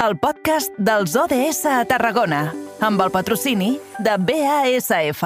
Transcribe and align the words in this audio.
el 0.00 0.16
podcast 0.16 0.72
dels 0.80 1.12
ODS 1.20 1.66
a 1.68 1.82
Tarragona, 1.84 2.46
amb 2.80 3.04
el 3.04 3.12
patrocini 3.12 3.74
de 4.00 4.16
BASF. 4.16 5.24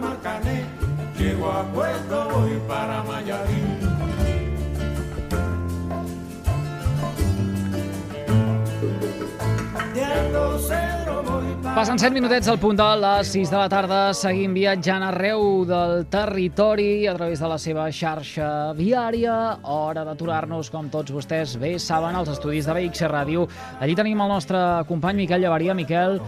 Marcané, 0.00 0.64
llego 1.16 1.50
a 1.50 1.62
Puerto 1.72 2.28
voy 2.30 2.60
para 2.66 3.02
Mayarín. 3.02 3.13
Passen 11.74 11.98
7 11.98 12.14
minutets 12.14 12.46
al 12.46 12.60
punt 12.62 12.76
de 12.78 12.84
les 13.02 13.32
6 13.34 13.50
de 13.50 13.56
la 13.58 13.66
tarda. 13.66 13.96
Seguim 14.14 14.52
viatjant 14.54 15.02
arreu 15.02 15.64
del 15.66 16.04
territori 16.06 17.08
a 17.10 17.16
través 17.16 17.40
de 17.42 17.48
la 17.50 17.56
seva 17.58 17.88
xarxa 17.90 18.50
viària. 18.78 19.34
Hora 19.66 20.04
d'aturar-nos, 20.06 20.70
com 20.70 20.86
tots 20.92 21.10
vostès 21.10 21.56
bé 21.58 21.72
saben, 21.82 22.14
als 22.14 22.30
estudis 22.36 22.70
de 22.70 22.76
BX 22.78 23.08
Ràdio. 23.10 23.48
Allí 23.82 23.98
tenim 23.98 24.22
el 24.22 24.30
nostre 24.30 24.60
company 24.86 25.24
Miquel 25.24 25.42
Llevaria. 25.42 25.74
Miquel, 25.74 26.20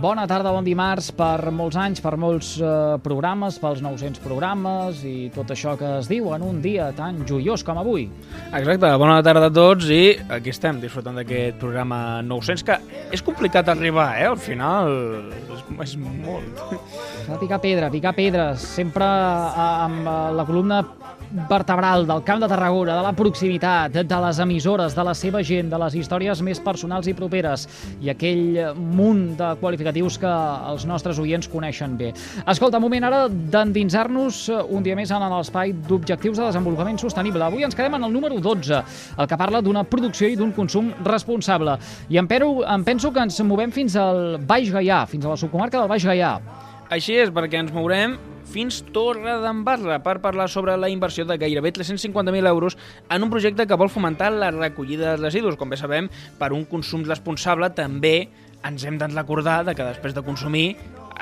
bona 0.00 0.24
tarda, 0.28 0.52
bon 0.54 0.64
dimarts 0.64 1.10
per 1.16 1.50
molts 1.52 1.76
anys, 1.80 2.00
per 2.02 2.14
molts 2.20 2.54
eh, 2.62 2.70
programes, 3.04 3.58
pels 3.60 3.82
900 3.84 4.22
programes 4.24 5.02
i 5.08 5.28
tot 5.34 5.52
això 5.52 5.74
que 5.78 5.90
es 5.98 6.08
diu 6.10 6.30
en 6.36 6.44
un 6.46 6.60
dia 6.64 6.88
tan 6.96 7.20
joiós 7.28 7.64
com 7.66 7.80
avui. 7.80 8.06
Exacte, 8.52 8.92
bona 9.00 9.20
tarda 9.24 9.50
a 9.50 9.54
tots 9.54 9.90
i 9.92 10.16
aquí 10.32 10.52
estem 10.54 10.80
disfrutant 10.82 11.20
d'aquest 11.20 11.60
programa 11.60 12.22
900 12.24 12.66
que 12.68 12.78
és 13.12 13.24
complicat 13.24 13.68
arribar, 13.72 14.12
eh? 14.20 14.30
Al 14.32 14.40
final 14.40 14.92
és, 15.52 15.64
és 15.88 15.96
molt. 16.00 16.64
S'ha 17.26 17.34
de 17.34 17.40
picar 17.42 17.60
pedra, 17.62 17.92
picar 17.92 18.16
pedres, 18.16 18.64
sempre 18.80 19.06
eh, 19.06 19.70
amb 19.88 20.06
eh, 20.06 20.18
la 20.38 20.48
columna 20.48 20.82
vertebral 21.48 22.06
del 22.06 22.22
Camp 22.24 22.42
de 22.42 22.48
Tarragona, 22.48 22.96
de 22.96 23.02
la 23.02 23.12
proximitat, 23.16 23.92
de 23.92 24.18
les 24.24 24.38
emissores, 24.42 24.94
de 24.94 25.04
la 25.04 25.14
seva 25.14 25.42
gent, 25.42 25.70
de 25.72 25.78
les 25.80 25.96
històries 25.96 26.42
més 26.44 26.60
personals 26.60 27.08
i 27.08 27.14
properes 27.16 27.66
i 28.02 28.10
aquell 28.12 28.74
munt 28.76 29.36
de 29.38 29.52
qualificatius 29.60 30.18
que 30.20 30.32
els 30.72 30.86
nostres 30.88 31.20
oients 31.22 31.48
coneixen 31.48 31.96
bé. 31.96 32.12
Escolta, 32.46 32.80
moment 32.82 33.06
ara 33.08 33.22
d'endinsar-nos 33.28 34.42
un 34.68 34.84
dia 34.84 34.96
més 34.98 35.12
en 35.12 35.24
l'espai 35.32 35.72
d'objectius 35.88 36.38
de 36.38 36.48
desenvolupament 36.50 37.00
sostenible. 37.00 37.44
Avui 37.46 37.64
ens 37.64 37.76
quedem 37.78 37.96
en 37.96 38.08
el 38.08 38.12
número 38.12 38.40
12, 38.40 38.82
el 39.16 39.30
que 39.30 39.40
parla 39.40 39.62
d'una 39.62 39.84
producció 39.88 40.28
i 40.28 40.36
d'un 40.36 40.52
consum 40.52 40.92
responsable. 41.04 41.78
I 42.12 42.20
em, 42.20 42.28
pero, 42.28 42.58
em 42.66 42.84
penso 42.84 43.12
que 43.12 43.24
ens 43.24 43.40
movem 43.46 43.72
fins 43.72 43.96
al 43.96 44.38
Baix 44.44 44.72
Gaià, 44.72 45.04
fins 45.08 45.24
a 45.24 45.32
la 45.32 45.40
subcomarca 45.40 45.80
del 45.80 45.90
Baix 45.90 46.04
Gaià. 46.04 46.36
Així 46.92 47.14
és, 47.16 47.30
perquè 47.32 47.56
ens 47.56 47.72
mourem 47.72 48.18
fins 48.52 48.82
Torre 48.92 49.38
d'Embarra 49.40 49.96
per 50.04 50.18
parlar 50.20 50.44
sobre 50.52 50.74
la 50.76 50.90
inversió 50.92 51.24
de 51.24 51.38
gairebé 51.40 51.70
350.000 51.72 52.50
euros 52.50 52.76
en 53.08 53.24
un 53.24 53.30
projecte 53.32 53.64
que 53.66 53.78
vol 53.80 53.88
fomentar 53.88 54.28
la 54.34 54.50
recollida 54.52 55.14
de 55.14 55.22
residus. 55.22 55.56
Com 55.56 55.72
bé 55.72 55.78
sabem, 55.80 56.10
per 56.36 56.50
un 56.52 56.66
consum 56.68 57.06
responsable 57.08 57.70
també 57.72 58.28
ens 58.68 58.84
hem 58.84 58.98
de 59.00 59.08
recordar 59.08 59.62
de 59.64 59.74
que 59.78 59.86
després 59.88 60.12
de 60.12 60.24
consumir 60.26 60.66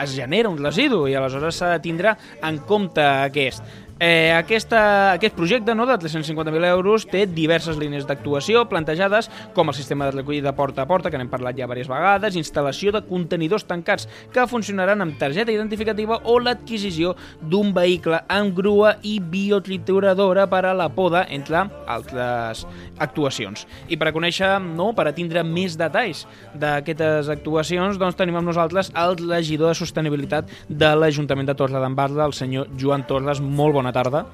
es 0.01 0.17
genera 0.17 0.51
un 0.51 0.59
residu 0.59 1.05
i 1.07 1.15
aleshores 1.15 1.61
s'ha 1.61 1.71
de 1.77 1.85
tindre 1.87 2.17
en 2.43 2.59
compte 2.67 3.05
aquest. 3.05 3.63
Eh, 4.03 4.33
aquesta, 4.33 5.13
aquest 5.13 5.35
projecte 5.37 5.75
no, 5.77 5.85
de 5.85 5.93
350.000 6.01 6.65
euros 6.71 7.05
té 7.05 7.27
diverses 7.29 7.77
línies 7.77 8.07
d'actuació 8.09 8.63
plantejades 8.71 9.27
com 9.53 9.69
el 9.69 9.77
sistema 9.77 10.07
de 10.09 10.15
recollida 10.15 10.55
porta 10.57 10.81
a 10.81 10.89
porta, 10.89 11.11
que 11.13 11.19
n'hem 11.21 11.29
parlat 11.29 11.59
ja 11.59 11.67
diverses 11.69 11.91
vegades, 11.93 12.39
instal·lació 12.41 12.95
de 12.97 13.03
contenidors 13.05 13.67
tancats 13.69 14.09
que 14.33 14.47
funcionaran 14.49 15.05
amb 15.05 15.19
targeta 15.21 15.53
identificativa 15.53 16.17
o 16.25 16.39
l'adquisició 16.41 17.13
d'un 17.43 17.75
vehicle 17.77 18.23
amb 18.33 18.57
grua 18.57 18.95
i 19.05 19.19
biotrituradora 19.21 20.49
per 20.49 20.63
a 20.71 20.73
la 20.73 20.89
poda, 20.89 21.27
entre 21.29 21.67
altres 21.85 22.65
actuacions. 22.97 23.67
I 23.93 24.01
per 24.01 24.09
a 24.09 24.15
conèixer, 24.17 24.55
no, 24.65 24.95
per 24.97 25.11
a 25.11 25.15
tindre 25.17 25.45
més 25.45 25.77
detalls 25.77 26.25
d'aquestes 26.57 27.29
actuacions, 27.37 28.01
doncs 28.01 28.17
tenim 28.17 28.41
amb 28.41 28.49
nosaltres 28.49 28.95
el 28.97 29.21
regidor 29.27 29.75
de 29.75 29.81
Sostenibilitat 29.85 30.49
de 30.73 30.95
l'Ajuntament 30.97 31.53
de 31.53 31.59
Torre 31.61 31.85
d'Embarra, 31.85 32.25
el 32.25 32.33
senyor 32.33 32.73
Joan 32.81 33.05
Torres. 33.05 33.45
Molt 33.45 33.77
bona 33.77 33.90
tarda. 33.93 34.25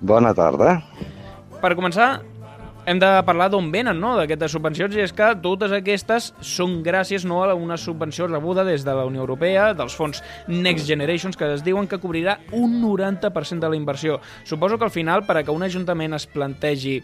Bona 0.00 0.34
tarda. 0.34 0.78
Per 1.60 1.74
començar, 1.76 2.20
hem 2.88 2.98
de 2.98 3.08
parlar 3.26 3.50
d'on 3.52 3.68
venen, 3.72 3.98
no?, 4.00 4.14
d'aquestes 4.16 4.54
subvencions, 4.56 4.94
i 4.96 5.02
és 5.04 5.12
que 5.14 5.28
totes 5.42 5.72
aquestes 5.76 6.30
són 6.44 6.78
gràcies 6.84 7.26
no, 7.28 7.42
a 7.44 7.54
una 7.54 7.76
subvenció 7.78 8.26
rebuda 8.30 8.64
des 8.64 8.86
de 8.86 8.94
la 8.96 9.04
Unió 9.08 9.22
Europea, 9.26 9.70
dels 9.76 9.96
fons 9.96 10.22
Next 10.48 10.88
Generations, 10.88 11.36
que 11.36 11.50
es 11.54 11.64
diuen 11.66 11.88
que 11.90 12.00
cobrirà 12.00 12.38
un 12.56 12.80
90% 12.82 13.60
de 13.60 13.70
la 13.70 13.76
inversió. 13.76 14.20
Suposo 14.44 14.78
que 14.78 14.88
al 14.88 14.94
final, 14.94 15.26
per 15.28 15.36
a 15.38 15.44
que 15.44 15.54
un 15.54 15.62
ajuntament 15.66 16.16
es 16.16 16.26
plantegi 16.26 17.00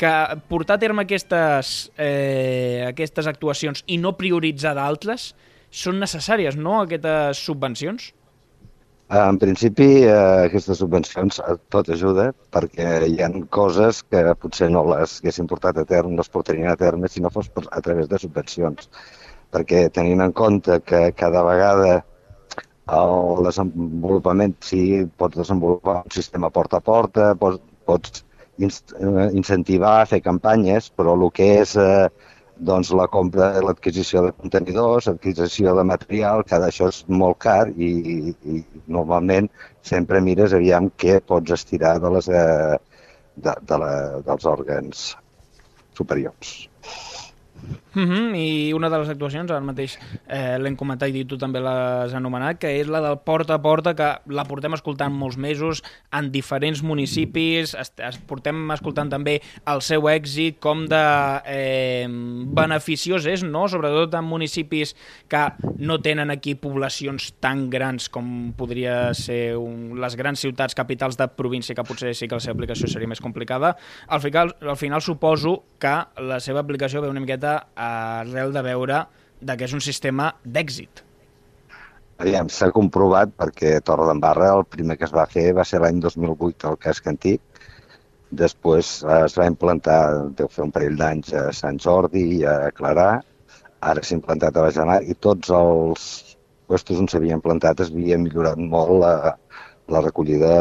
que 0.00 0.12
portar 0.48 0.78
a 0.78 0.80
terme 0.80 1.04
aquestes, 1.04 1.90
eh, 1.98 2.86
aquestes 2.88 3.26
actuacions 3.28 3.82
i 3.86 3.98
no 4.00 4.16
prioritzar 4.16 4.72
d'altres 4.78 5.34
són 5.70 6.00
necessàries, 6.00 6.56
no?, 6.56 6.80
aquestes 6.80 7.42
subvencions? 7.44 8.14
En 9.18 9.38
principi, 9.42 10.04
eh, 10.06 10.10
aquestes 10.46 10.78
subvencions 10.78 11.40
eh, 11.42 11.56
tot 11.74 11.88
ajuda 11.90 12.28
perquè 12.54 12.90
hi 13.08 13.16
ha 13.24 13.28
coses 13.56 14.04
que 14.06 14.20
potser 14.38 14.68
no 14.70 14.84
les 14.86 15.16
haguessin 15.18 15.48
portat 15.50 15.80
a 15.82 15.84
terme, 15.84 16.14
no 16.14 16.22
es 16.22 16.30
portarien 16.30 16.70
a 16.70 16.76
terme 16.78 17.10
si 17.10 17.22
no 17.24 17.32
fos 17.34 17.50
a 17.58 17.80
través 17.82 18.06
de 18.08 18.20
subvencions. 18.22 18.86
Perquè 19.50 19.88
tenint 19.90 20.22
en 20.22 20.30
compte 20.42 20.78
que 20.86 21.00
cada 21.18 21.42
vegada 21.42 21.96
el 23.00 23.42
desenvolupament, 23.48 24.54
sí, 24.62 24.84
pots 25.18 25.42
desenvolupar 25.42 26.04
un 26.04 26.14
sistema 26.14 26.50
porta 26.54 26.78
a 26.78 26.86
porta, 26.92 27.34
pots, 27.34 27.58
pots 27.90 28.22
eh, 28.62 29.28
incentivar 29.34 29.96
a 30.04 30.06
fer 30.06 30.22
campanyes, 30.22 30.86
però 30.94 31.18
el 31.18 31.26
que 31.34 31.50
és 31.64 31.74
eh, 31.74 32.06
doncs 32.68 32.90
la 32.96 33.06
compra, 33.08 33.50
l'adquisició 33.64 34.22
de 34.26 34.32
contenidors, 34.36 35.08
adquisició 35.08 35.74
de 35.78 35.84
material, 35.90 36.44
que 36.44 36.58
això 36.66 36.90
és 36.92 37.02
molt 37.08 37.38
car 37.44 37.70
i, 37.76 37.90
i, 38.54 38.62
normalment 38.86 39.48
sempre 39.92 40.20
mires 40.24 40.56
aviam 40.56 40.90
què 41.00 41.20
pots 41.32 41.56
estirar 41.56 41.96
de 42.04 42.12
les, 42.16 42.28
eh, 42.28 42.76
de, 43.36 43.54
de 43.72 43.80
la, 43.84 43.92
dels 44.26 44.48
òrgans 44.54 45.06
superiors. 45.96 46.69
Mm 47.92 48.04
-hmm. 48.04 48.36
I 48.36 48.72
una 48.72 48.88
de 48.88 48.98
les 48.98 49.08
actuacions, 49.08 49.50
ara 49.50 49.60
mateix 49.60 49.98
eh, 50.28 50.58
l'hem 50.58 50.76
comentat 50.76 51.08
i 51.14 51.24
tu 51.24 51.36
també 51.36 51.60
l'has 51.60 52.14
anomenat, 52.14 52.58
que 52.58 52.80
és 52.80 52.86
la 52.86 53.00
del 53.00 53.18
porta 53.18 53.54
a 53.54 53.62
porta, 53.62 53.94
que 53.94 54.20
la 54.26 54.44
portem 54.44 54.74
escoltant 54.74 55.12
molts 55.12 55.36
mesos 55.36 55.82
en 56.12 56.30
diferents 56.30 56.82
municipis, 56.82 57.74
es, 57.74 57.92
es 57.96 58.18
portem 58.18 58.70
escoltant 58.70 59.10
també 59.10 59.40
el 59.66 59.82
seu 59.82 60.08
èxit, 60.08 60.58
com 60.60 60.86
de 60.86 61.42
eh, 61.46 62.06
beneficiós 62.08 63.26
és, 63.26 63.42
no? 63.42 63.66
sobretot 63.68 64.14
en 64.14 64.24
municipis 64.24 64.94
que 65.28 65.52
no 65.78 65.98
tenen 66.00 66.30
aquí 66.30 66.54
poblacions 66.54 67.32
tan 67.40 67.68
grans 67.70 68.08
com 68.08 68.52
podria 68.56 69.12
ser 69.14 69.56
un, 69.56 70.00
les 70.00 70.16
grans 70.16 70.40
ciutats 70.40 70.74
capitals 70.74 71.16
de 71.16 71.26
província, 71.28 71.74
que 71.74 71.86
potser 71.86 72.14
sí 72.14 72.28
que 72.28 72.38
la 72.38 72.44
seva 72.44 72.54
aplicació 72.54 72.86
seria 72.86 73.08
més 73.08 73.20
complicada. 73.20 73.76
Al 74.06 74.20
final, 74.20 74.54
al 74.60 74.76
final 74.76 75.02
suposo 75.02 75.64
que 75.80 75.94
la 76.22 76.40
seva 76.40 76.60
aplicació 76.60 77.02
ve 77.02 77.08
una 77.08 77.20
miqueta 77.20 77.49
arrel 77.76 78.52
de 78.56 78.64
veure 78.66 79.04
de 79.40 79.56
que 79.56 79.66
és 79.68 79.76
un 79.76 79.82
sistema 79.84 80.30
d'èxit. 80.44 81.04
Aviam, 82.20 82.50
s'ha 82.52 82.68
comprovat 82.76 83.30
perquè 83.40 83.78
Torre 83.84 84.06
d'Embarra 84.10 84.50
el 84.58 84.66
primer 84.68 84.98
que 85.00 85.06
es 85.08 85.14
va 85.16 85.24
fer 85.34 85.46
va 85.56 85.64
ser 85.64 85.80
l'any 85.80 86.02
2008 86.04 86.68
al 86.68 86.76
casc 86.82 87.06
antic, 87.08 87.40
després 88.42 88.90
eh, 89.06 89.22
es 89.24 89.36
va 89.38 89.48
implantar, 89.48 90.00
deu 90.36 90.50
fer 90.52 90.66
un 90.66 90.74
parell 90.74 90.98
d'anys 91.00 91.32
a 91.32 91.46
Sant 91.56 91.80
Jordi 91.80 92.26
i 92.36 92.42
a 92.44 92.56
Clarà, 92.76 93.08
ara 93.80 94.04
s'ha 94.04 94.18
implantat 94.18 94.56
a 94.56 94.66
Baix 94.66 95.08
i 95.08 95.16
tots 95.26 95.50
els 95.56 96.08
puestos 96.68 97.00
on 97.00 97.08
s'havia 97.08 97.38
implantat 97.38 97.80
es 97.80 97.90
havia 97.90 98.18
millorat 98.20 98.60
molt 98.60 99.00
la, 99.00 99.14
la 99.88 100.02
recollida 100.04 100.52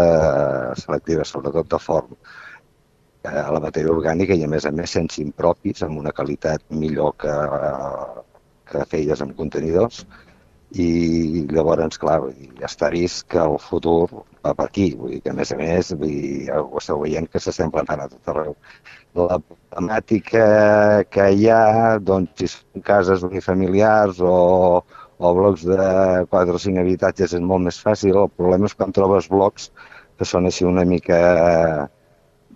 selectiva, 0.80 1.28
sobretot 1.28 1.68
de 1.70 1.82
forn 1.84 2.16
a 3.28 3.52
la 3.52 3.60
matèria 3.60 3.92
orgànica 3.92 4.36
i 4.36 4.46
a 4.46 4.50
més 4.52 4.66
a 4.66 4.72
més 4.72 4.96
sense 4.96 5.20
impropis, 5.22 5.84
amb 5.84 6.00
una 6.00 6.14
qualitat 6.16 6.64
millor 6.72 7.16
que, 7.20 7.36
que 8.72 8.86
feies 8.94 9.22
amb 9.22 9.36
contenidors. 9.38 10.06
I 10.70 11.48
llavors, 11.50 11.98
clar, 11.98 12.20
ja 12.60 12.68
està 12.68 12.92
vist 12.94 13.26
que 13.34 13.40
el 13.42 13.58
futur 13.58 14.24
va 14.46 14.54
per 14.54 14.68
aquí, 14.68 14.92
vull 14.96 15.16
dir 15.16 15.22
que 15.26 15.32
a 15.32 15.38
més 15.40 15.52
a 15.52 15.58
més 15.58 15.90
vull 15.96 16.14
dir, 16.14 16.52
ho 16.54 16.78
esteu 16.78 17.02
veient 17.02 17.26
que 17.28 17.42
s'està 17.42 17.66
implantant 17.66 18.04
a 18.04 18.08
tot 18.12 18.30
arreu. 18.34 18.56
La 19.18 19.40
problemàtica 19.42 20.46
que 21.10 21.28
hi 21.34 21.50
ha, 21.50 21.98
doncs, 21.98 22.36
si 22.38 22.52
són 22.54 22.86
cases 22.86 23.26
unifamiliars 23.26 24.22
o, 24.22 24.36
o 25.18 25.34
blocs 25.42 25.66
de 25.66 25.80
4 26.30 26.60
o 26.60 26.62
5 26.68 26.86
habitatges 26.86 27.34
és 27.34 27.42
molt 27.52 27.66
més 27.66 27.82
fàcil, 27.82 28.22
el 28.22 28.30
problema 28.38 28.70
és 28.70 28.78
quan 28.78 28.94
trobes 28.94 29.28
blocs 29.34 29.72
que 30.20 30.28
són 30.28 30.46
així 30.46 30.70
una 30.70 30.86
mica 30.86 31.18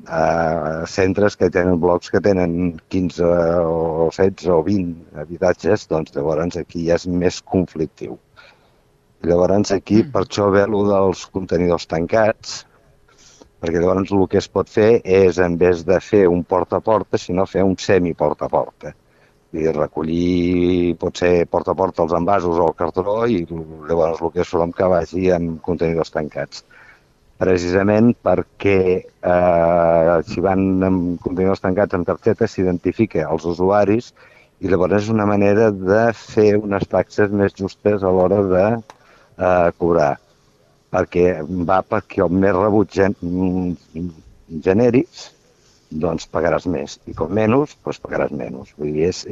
eh, 0.07 0.52
centres 0.89 1.37
que 1.37 1.49
tenen 1.53 1.79
blocs 1.79 2.09
que 2.11 2.21
tenen 2.23 2.79
15 2.89 3.23
o 3.23 4.09
16 4.11 4.49
o 4.51 4.61
20 4.65 5.19
habitatges, 5.21 5.87
doncs 5.91 6.13
llavors 6.15 6.57
aquí 6.59 6.87
ja 6.87 6.97
és 6.99 7.07
més 7.07 7.41
conflictiu. 7.41 8.17
Llavors 9.23 9.71
aquí, 9.71 10.01
mm. 10.01 10.11
per 10.11 10.25
això 10.25 10.49
ve 10.51 10.65
el 10.65 10.75
dels 10.89 11.25
contenidors 11.31 11.87
tancats, 11.87 12.63
perquè 13.63 13.79
llavors 13.79 14.11
el 14.11 14.25
que 14.27 14.41
es 14.41 14.49
pot 14.51 14.69
fer 14.69 14.89
és, 15.03 15.39
en 15.39 15.55
vez 15.61 15.85
de 15.87 15.99
fer 16.03 16.25
un 16.27 16.43
porta 16.43 16.81
a 16.81 16.83
porta, 16.83 17.17
sinó 17.17 17.47
fer 17.47 17.63
un 17.63 17.77
semi-porta 17.79 18.49
a 18.49 18.51
porta. 18.51 18.93
I 19.53 19.69
recollir, 19.69 20.95
pot 20.99 21.19
ser 21.21 21.45
porta 21.45 21.71
a 21.71 21.77
porta 21.77 22.03
els 22.03 22.15
envasos 22.17 22.57
o 22.57 22.67
el 22.71 22.75
cartró 22.75 23.19
i 23.29 23.43
llavors 23.45 24.19
el 24.19 24.33
que 24.33 24.41
és 24.41 24.55
que 24.75 24.87
vagi 24.95 25.29
en 25.31 25.57
contenidors 25.61 26.11
tancats 26.11 26.65
precisament 27.43 28.13
perquè 28.23 28.79
eh, 29.03 29.92
si 30.27 30.43
van 30.45 30.83
amb 30.87 31.21
contenidors 31.23 31.63
tancats 31.63 31.97
amb 31.97 32.07
targeta 32.07 32.47
s'identifica 32.47 33.27
els 33.29 33.45
usuaris 33.49 34.11
i 34.63 34.71
llavors 34.71 35.01
és 35.01 35.09
una 35.13 35.27
manera 35.29 35.71
de 35.75 36.03
fer 36.17 36.53
unes 36.59 36.87
taxes 36.91 37.31
més 37.31 37.55
justes 37.57 38.03
a 38.03 38.11
l'hora 38.11 38.41
de 38.53 38.65
eh, 38.73 39.69
cobrar 39.77 40.13
perquè 40.93 41.27
va 41.69 41.81
perquè 41.81 42.21
el 42.25 42.35
més 42.43 42.55
rebut 42.55 42.91
gen 42.93 43.15
genèrics 44.67 45.29
doncs 46.03 46.25
pagaràs 46.33 46.65
més 46.69 46.97
i 47.09 47.13
com 47.17 47.33
menys, 47.33 47.75
doncs 47.85 48.01
pagaràs 48.03 48.33
menys. 48.33 48.73
Vull 48.77 48.93
dir, 48.95 49.09
és 49.11 49.23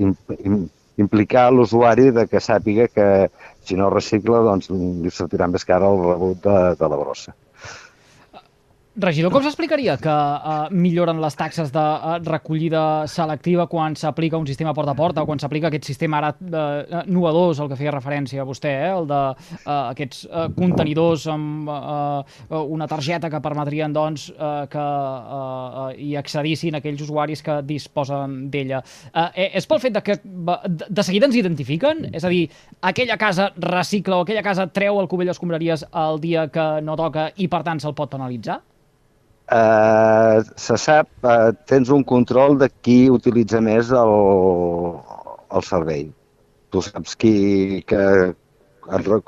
implicar 1.02 1.48
l'usuari 1.54 2.10
de 2.16 2.28
que 2.30 2.42
sàpiga 2.44 2.88
que 2.92 3.08
si 3.66 3.78
no 3.80 3.90
recicla 3.94 4.44
doncs 4.46 4.70
li 4.74 5.14
sortirà 5.14 5.48
més 5.50 5.66
car 5.66 5.82
el 5.88 6.04
rebut 6.06 6.44
de, 6.46 6.58
de 6.80 6.92
la 6.94 7.00
brossa. 7.02 7.34
Regidor, 8.92 9.32
com 9.32 9.40
s'explicaria 9.40 9.94
que 9.96 10.12
uh, 10.12 10.68
milloren 10.76 11.22
les 11.24 11.38
taxes 11.40 11.70
de 11.72 11.80
uh, 11.80 12.18
recollida 12.26 13.08
selectiva 13.08 13.64
quan 13.72 13.94
s'aplica 13.96 14.36
un 14.36 14.44
sistema 14.44 14.74
porta 14.76 14.92
a 14.92 14.98
porta 15.00 15.22
o 15.24 15.28
quan 15.30 15.40
s'aplica 15.40 15.70
aquest 15.70 15.86
sistema 15.88 16.18
ara 16.20 16.34
uh, 16.36 17.06
novedós, 17.08 17.62
el 17.64 17.70
que 17.72 17.78
feia 17.80 17.94
referència 17.96 18.42
a 18.44 18.46
vostè, 18.50 18.74
eh, 18.82 18.90
el 18.92 19.06
de 19.08 19.20
uh, 19.32 19.70
aquests 19.94 20.26
uh, 20.28 20.50
contenidors 20.58 21.24
amb 21.32 21.72
uh, 21.72 22.60
una 22.68 22.88
targeta 22.92 23.30
que 23.32 23.40
permetrien 23.40 23.96
doncs, 23.96 24.26
uh, 24.34 24.66
que 24.68 24.84
uh, 24.84 25.86
uh, 25.86 25.94
hi 25.96 26.18
accedissin 26.20 26.76
aquells 26.76 27.06
usuaris 27.06 27.46
que 27.46 27.62
disposen 27.64 28.50
d'ella. 28.52 28.82
Uh, 29.14 29.30
és 29.46 29.70
pel 29.72 29.80
fet 29.86 29.96
de 29.96 30.02
que 30.04 30.18
de 30.20 31.06
seguida 31.08 31.30
ens 31.30 31.38
identifiquen? 31.40 32.10
És 32.12 32.28
a 32.28 32.34
dir, 32.34 32.44
aquella 32.92 33.16
casa 33.16 33.54
recicla 33.56 34.20
o 34.20 34.28
aquella 34.28 34.44
casa 34.44 34.68
treu 34.68 35.00
el 35.00 35.08
cubell 35.08 35.32
d'escombraries 35.32 35.88
el 35.96 36.20
dia 36.20 36.50
que 36.52 36.68
no 36.84 37.00
toca 37.00 37.30
i 37.40 37.48
per 37.48 37.64
tant 37.64 37.80
se'l 37.80 37.96
pot 37.96 38.12
penalitzar? 38.12 38.60
Eh, 39.52 40.44
se 40.56 40.78
sap, 40.78 41.10
eh, 41.24 41.52
tens 41.68 41.90
un 41.90 42.04
control 42.04 42.58
de 42.62 42.70
qui 42.82 43.10
utilitza 43.12 43.62
més 43.62 43.92
el, 43.92 44.16
el 45.52 45.68
servei. 45.68 46.08
Tu 46.72 46.82
saps 46.88 47.18
qui, 47.20 47.84
que 47.88 48.34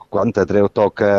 quan 0.10 0.32
te 0.34 0.46
treu 0.50 0.70
toca 0.70 1.12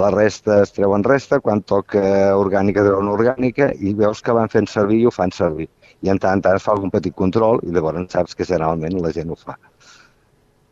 la 0.00 0.10
resta 0.14 0.60
es 0.62 0.72
treuen 0.72 1.02
resta, 1.04 1.40
quan 1.40 1.62
toca 1.66 2.00
orgànica 2.38 2.84
treuen 2.86 3.10
orgànica 3.10 3.72
i 3.74 3.94
veus 3.98 4.22
que 4.22 4.34
van 4.36 4.48
fent 4.48 4.70
servir 4.70 5.00
i 5.00 5.06
ho 5.06 5.14
fan 5.14 5.34
servir. 5.34 5.66
I 6.00 6.12
en 6.14 6.18
tant 6.22 6.38
en 6.38 6.44
tant 6.44 6.56
es 6.56 6.64
fa 6.64 6.72
algun 6.76 6.92
petit 6.94 7.14
control 7.14 7.60
i 7.66 7.74
llavors 7.74 8.06
saps 8.12 8.38
que 8.38 8.46
generalment 8.46 9.00
la 9.02 9.12
gent 9.12 9.34
ho 9.34 9.36
fa. 9.36 9.58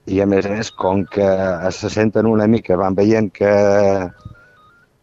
I 0.08 0.22
a 0.22 0.26
més 0.26 0.46
a 0.46 0.54
més, 0.54 0.70
com 0.70 1.02
que 1.04 1.26
se 1.76 1.90
senten 1.92 2.30
una 2.30 2.46
mica, 2.48 2.78
van 2.80 2.94
veient 2.96 3.28
que 3.34 3.50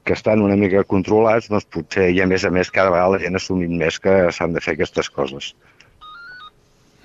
que 0.05 0.13
estan 0.13 0.43
una 0.45 0.55
mica 0.59 0.83
controlats, 0.87 1.49
doncs 1.51 1.65
potser, 1.75 2.11
i 2.13 2.21
a 2.21 2.27
més 2.29 2.45
a 2.45 2.51
més, 2.53 2.71
cada 2.73 2.93
vegada 2.93 3.15
la 3.15 3.21
gent 3.23 3.39
assumint 3.39 3.73
més 3.79 3.97
que 3.99 4.13
s'han 4.37 4.53
de 4.53 4.61
fer 4.61 4.75
aquestes 4.77 5.09
coses. 5.09 5.53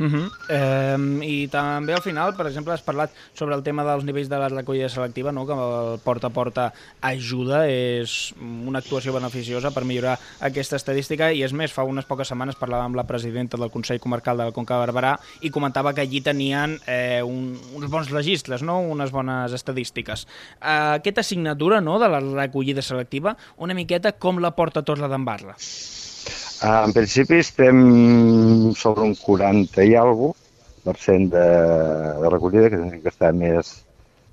Uh 0.00 0.06
-huh. 0.06 0.30
eh, 0.48 1.26
I 1.28 1.48
també 1.48 1.92
al 1.92 2.00
final, 2.00 2.34
per 2.34 2.46
exemple, 2.46 2.72
has 2.72 2.80
parlat 2.80 3.10
sobre 3.34 3.54
el 3.54 3.62
tema 3.62 3.84
dels 3.84 4.04
nivells 4.04 4.30
de 4.30 4.38
la 4.38 4.48
recollida 4.48 4.88
selectiva, 4.88 5.30
no? 5.30 5.46
que 5.46 5.52
el 5.52 6.00
porta 6.00 6.28
a 6.28 6.30
porta 6.30 6.72
ajuda, 7.02 7.68
és 7.68 8.34
una 8.40 8.78
actuació 8.78 9.12
beneficiosa 9.12 9.70
per 9.70 9.84
millorar 9.84 10.18
aquesta 10.40 10.76
estadística 10.76 11.30
i 11.32 11.42
és 11.42 11.52
més, 11.52 11.72
fa 11.72 11.84
unes 11.84 12.06
poques 12.06 12.28
setmanes 12.28 12.56
parlava 12.56 12.84
amb 12.84 12.96
la 12.96 13.04
presidenta 13.04 13.58
del 13.58 13.70
Consell 13.70 14.00
Comarcal 14.00 14.38
de 14.38 14.44
la 14.44 14.52
Conca 14.52 14.74
de 14.74 14.86
Barberà 14.86 15.18
i 15.42 15.50
comentava 15.50 15.92
que 15.92 16.00
allí 16.00 16.22
tenien 16.22 16.80
eh, 16.86 17.22
un, 17.22 17.60
uns 17.74 17.90
bons 17.90 18.10
registres, 18.10 18.62
no? 18.62 18.80
unes 18.80 19.10
bones 19.10 19.52
estadístiques. 19.52 20.26
Eh, 20.60 20.94
aquesta 20.96 21.20
assignatura 21.20 21.80
no? 21.80 21.98
de 21.98 22.08
la 22.08 22.20
recollida 22.20 22.80
selectiva, 22.80 23.36
una 23.58 23.74
miqueta 23.74 24.12
com 24.12 24.40
la 24.40 24.52
porta 24.56 24.82
Torre 24.82 25.08
d'Embarra? 25.08 25.56
Ah, 25.58 26.09
en 26.62 26.92
principi 26.92 27.40
estem 27.40 27.78
sobre 28.76 29.06
un 29.06 29.14
40 29.16 29.84
i 29.88 29.94
alguna 29.96 30.36
per 30.84 30.96
cent 30.96 31.28
de, 31.32 31.46
de 32.22 32.30
recollida, 32.32 32.70
que 32.72 33.00
que 33.02 33.12
està 33.12 33.30
més, 33.36 33.72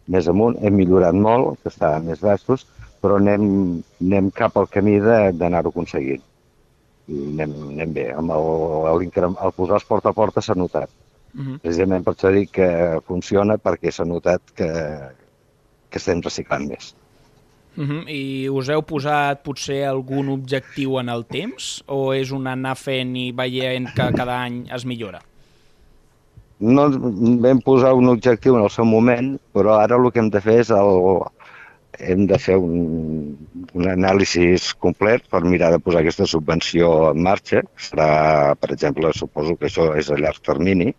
més 0.08 0.28
amunt. 0.32 0.58
Hem 0.64 0.78
millorat 0.80 1.16
molt, 1.16 1.58
que 1.64 1.72
està 1.74 1.98
més 2.04 2.22
baixos, 2.24 2.66
però 3.04 3.20
anem, 3.22 3.44
anem 4.04 4.32
cap 4.36 4.58
al 4.58 4.70
camí 4.72 4.98
d'anar-ho 5.02 5.74
aconseguint. 5.74 6.24
I 7.08 7.26
anem, 7.34 7.58
anem 7.74 7.94
bé. 7.96 8.08
Amb 8.16 8.34
el, 8.36 8.48
el, 8.94 9.10
el 9.28 9.56
posar 9.58 9.80
els 9.80 9.88
porta 9.88 10.12
a 10.12 10.18
porta 10.18 10.44
s'ha 10.44 10.56
notat. 10.56 10.90
Uh 11.34 11.42
mhm. 11.42 11.48
-huh. 11.48 11.60
Precisament 11.62 12.04
per 12.04 12.14
això 12.14 12.32
dic 12.34 12.52
que 12.52 12.70
funciona 13.08 13.58
perquè 13.58 13.92
s'ha 13.92 14.06
notat 14.06 14.42
que, 14.56 14.72
que 15.90 15.98
estem 16.00 16.22
reciclant 16.22 16.68
més. 16.68 16.96
Uh 17.78 17.86
-huh. 17.86 18.10
I 18.10 18.50
us 18.50 18.70
heu 18.70 18.82
posat 18.82 19.44
potser 19.44 19.86
algun 19.86 20.30
objectiu 20.30 21.00
en 21.00 21.10
el 21.10 21.26
temps 21.26 21.84
o 21.86 22.14
és 22.14 22.32
un 22.32 22.48
anar 22.48 22.76
fent 22.76 23.16
i 23.16 23.32
veient 23.32 23.88
que 23.94 24.12
cada 24.18 24.42
any 24.42 24.66
es 24.74 24.86
millora? 24.86 25.22
No 26.60 26.90
vam 27.44 27.62
posar 27.62 27.94
un 27.94 28.10
objectiu 28.10 28.56
en 28.56 28.64
el 28.64 28.70
seu 28.70 28.86
moment, 28.86 29.40
però 29.54 29.78
ara 29.78 29.96
el 29.96 30.12
que 30.12 30.20
hem 30.20 30.30
de 30.30 30.42
fer 30.42 30.60
és 30.60 30.72
el, 30.72 31.22
hem 32.00 32.26
de 32.26 32.38
fer 32.38 32.58
un, 32.58 33.38
un 33.74 33.88
anàlisi 33.88 34.58
complet 34.80 35.24
per 35.30 35.44
mirar 35.46 35.72
de 35.72 35.80
posar 35.80 36.02
aquesta 36.02 36.26
subvenció 36.26 37.12
en 37.12 37.22
marxa. 37.22 37.62
Serà, 37.78 38.56
per 38.56 38.72
exemple, 38.72 39.14
suposo 39.14 39.56
que 39.56 39.68
això 39.70 39.92
és 39.98 40.10
a 40.10 40.18
llarg 40.18 40.42
termini. 40.42 40.94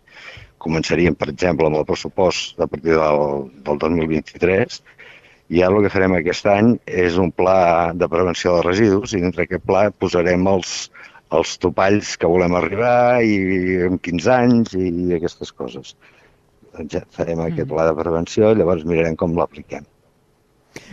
Començaríem, 0.59 1.15
per 1.15 1.29
exemple, 1.29 1.67
amb 1.67 1.79
el 1.79 1.85
pressupost 1.85 2.59
a 2.59 2.67
partir 2.67 2.95
del, 2.95 3.51
del 3.63 3.77
2023 3.79 4.81
i 5.49 5.63
ara 5.65 5.79
el 5.79 5.85
que 5.85 5.91
farem 5.93 6.13
aquest 6.15 6.47
any 6.51 6.75
és 7.03 7.17
un 7.21 7.31
pla 7.41 7.91
de 7.97 8.09
prevenció 8.11 8.55
de 8.57 8.65
residus 8.67 9.15
i 9.17 9.21
dintre 9.23 9.47
aquest 9.47 9.65
pla 9.65 9.87
posarem 10.03 10.45
els, 10.51 10.73
els 11.33 11.55
topalls 11.63 12.15
que 12.21 12.29
volem 12.29 12.57
arribar 12.59 13.21
i 13.25 13.79
en 13.87 13.97
15 14.09 14.33
anys 14.35 14.75
i 14.77 14.91
aquestes 15.17 15.53
coses. 15.61 15.95
Ja 16.93 17.01
farem 17.15 17.41
aquest 17.45 17.65
mm. 17.65 17.71
pla 17.73 17.87
de 17.89 17.95
prevenció 17.97 18.51
i 18.53 18.59
llavors 18.59 18.85
mirarem 18.85 19.17
com 19.19 19.33
l'apliquem. 19.37 19.87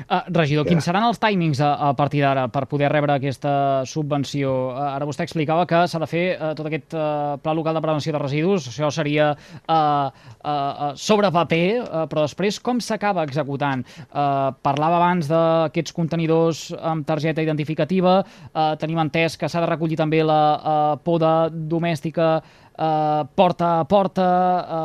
Uh, 0.07 0.23
regidor, 0.33 0.65
ja. 0.65 0.73
quins 0.73 0.87
seran 0.89 1.05
els 1.07 1.19
timings 1.21 1.61
a, 1.61 1.71
a 1.89 1.91
partir 1.97 2.23
d'ara 2.25 2.47
per 2.53 2.65
poder 2.71 2.89
rebre 2.93 3.17
aquesta 3.17 3.85
subvenció? 3.89 4.53
Uh, 4.73 4.83
ara 4.95 5.09
vostè 5.09 5.27
explicava 5.27 5.67
que 5.69 5.83
s'ha 5.91 6.01
de 6.03 6.09
fer 6.11 6.25
uh, 6.37 6.53
tot 6.57 6.69
aquest 6.69 6.97
uh, 6.97 7.37
pla 7.43 7.55
local 7.57 7.77
de 7.77 7.83
prevenció 7.85 8.15
de 8.15 8.23
residus, 8.23 8.69
això 8.73 8.91
seria 8.95 9.31
uh, 9.33 9.77
uh, 9.77 10.51
uh, 10.51 10.91
sobre 10.97 11.31
paper, 11.35 11.65
uh, 11.85 12.05
però 12.11 12.27
després 12.27 12.61
com 12.61 12.81
s'acaba 12.81 13.25
executant? 13.29 13.85
Uh, 14.09 14.53
parlava 14.65 15.01
abans 15.01 15.31
d'aquests 15.31 15.97
contenidors 15.97 16.67
amb 16.81 17.07
targeta 17.09 17.45
identificativa, 17.45 18.21
uh, 18.23 18.75
tenim 18.81 19.01
entès 19.05 19.37
que 19.37 19.51
s'ha 19.51 19.65
de 19.65 19.73
recollir 19.73 20.01
també 20.01 20.23
la 20.25 20.41
uh, 20.57 20.77
poda 21.05 21.51
domèstica 21.51 22.41
eh, 22.79 23.23
porta 23.35 23.81
a 23.81 23.85
porta, 23.85 24.27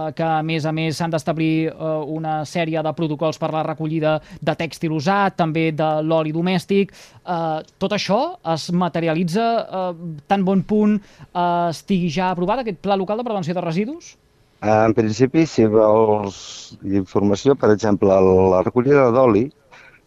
eh, 0.08 0.14
que 0.18 0.24
a 0.24 0.42
més 0.44 0.66
a 0.66 0.72
més 0.76 0.98
s'han 0.98 1.12
d'establir 1.14 1.70
eh, 1.70 1.92
una 2.18 2.42
sèrie 2.46 2.82
de 2.84 2.94
protocols 2.98 3.40
per 3.42 3.52
la 3.54 3.64
recollida 3.68 4.18
de 4.42 4.56
tèxtil 4.58 4.96
usat, 4.96 5.38
també 5.38 5.70
de 5.72 5.90
l'oli 6.08 6.34
domèstic. 6.36 6.92
Eh, 7.22 7.60
tot 7.82 7.96
això 7.98 8.22
es 8.54 8.72
materialitza 8.72 9.48
eh, 9.62 9.94
tan 10.28 10.46
bon 10.48 10.64
punt 10.64 10.98
eh, 10.98 11.70
estigui 11.70 12.10
ja 12.10 12.32
aprovat 12.32 12.64
aquest 12.64 12.82
Pla 12.82 13.00
Local 13.00 13.22
de 13.22 13.28
Prevenció 13.28 13.56
de 13.58 13.66
Residus? 13.66 14.16
En 14.62 14.94
principi, 14.94 15.48
si 15.50 15.66
vols 15.66 16.78
informació, 16.86 17.56
per 17.58 17.72
exemple, 17.74 18.14
la 18.54 18.62
recollida 18.62 19.08
d'oli, 19.10 19.48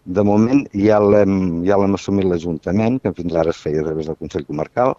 de 0.05 0.23
moment 0.23 0.61
ja 0.77 1.01
l'hem 1.01 1.65
ja 1.67 1.79
assumit 1.81 2.29
l'Ajuntament, 2.29 3.01
que 3.03 3.13
fins 3.17 3.35
ara 3.35 3.51
es 3.51 3.59
feia 3.59 3.81
a 3.83 3.89
través 3.89 4.07
del 4.07 4.19
Consell 4.21 4.47
Comarcal, 4.47 4.95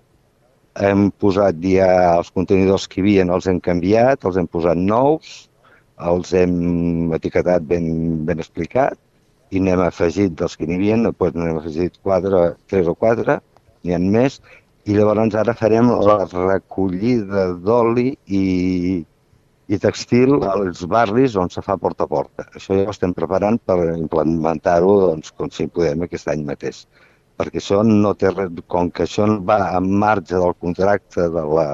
hem 0.75 1.07
posat 1.21 1.59
ja 1.63 1.87
els 2.17 2.31
contenidors 2.35 2.87
que 2.87 2.99
hi 2.99 3.03
havia, 3.03 3.25
els 3.37 3.47
hem 3.47 3.61
canviat, 3.63 4.25
els 4.27 4.37
hem 4.37 4.47
posat 4.51 4.77
nous, 4.77 5.33
els 6.11 6.33
hem 6.35 7.13
etiquetat 7.15 7.63
ben, 7.69 8.25
ben 8.27 8.43
explicat 8.43 8.99
i 9.51 9.61
n'hem 9.63 9.79
afegit 9.85 10.35
dels 10.35 10.57
que 10.57 10.67
n'hi 10.67 10.75
havia, 10.75 10.97
doncs 11.05 11.35
n'hem 11.39 11.59
afegit 11.61 11.99
quatre, 12.03 12.55
tres 12.67 12.87
o 12.91 12.95
quatre, 12.95 13.39
n'hi 13.83 13.95
ha 13.95 13.99
més, 13.99 14.41
i 14.85 14.93
llavors 14.97 15.35
ara 15.39 15.55
farem 15.57 15.89
la 16.05 16.17
recollida 16.31 17.47
d'oli 17.63 18.11
i, 18.27 18.43
i 19.65 19.79
textil 19.81 20.43
als 20.45 20.83
barris 20.85 21.37
on 21.41 21.49
se 21.49 21.63
fa 21.65 21.77
porta 21.81 22.05
a 22.05 22.11
porta. 22.11 22.45
Això 22.53 22.77
ja 22.77 22.85
ho 22.85 22.93
estem 22.93 23.15
preparant 23.17 23.57
per 23.65 23.79
implementar-ho 23.95 24.99
doncs, 25.07 25.31
com 25.31 25.49
si 25.49 25.65
podem 25.67 26.05
aquest 26.05 26.29
any 26.29 26.43
mateix. 26.45 26.83
Perquè 27.39 27.59
això 27.61 27.81
no 27.83 28.13
té 28.15 28.31
res, 28.31 28.51
com 28.71 28.89
que 28.91 29.05
això 29.05 29.27
va 29.49 29.59
en 29.77 29.91
marge 30.03 30.35
del 30.35 30.55
contracte 30.65 31.29
de 31.35 31.45
la 31.57 31.69